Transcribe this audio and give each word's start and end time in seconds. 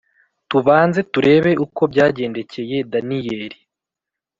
tubanze 0.49 0.99
turebe 1.11 1.51
uko 1.65 1.81
byagendekeye 1.91 2.75
Daniyeli 2.91 3.57